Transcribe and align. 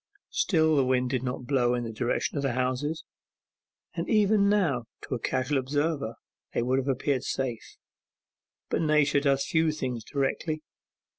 Still 0.31 0.75
the 0.75 0.83
wind 0.83 1.11
did 1.11 1.21
not 1.21 1.45
blow 1.45 1.75
in 1.75 1.83
the 1.83 1.93
direction 1.93 2.35
of 2.35 2.41
the 2.41 2.53
houses, 2.53 3.03
and 3.93 4.09
even 4.09 4.49
now 4.49 4.85
to 5.03 5.13
a 5.13 5.19
casual 5.19 5.59
observer 5.59 6.15
they 6.55 6.63
would 6.63 6.79
have 6.79 6.87
appeared 6.87 7.23
safe. 7.23 7.77
But 8.67 8.81
Nature 8.81 9.19
does 9.19 9.45
few 9.45 9.71
things 9.71 10.03
directly. 10.03 10.63